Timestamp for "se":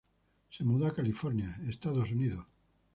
0.49-0.63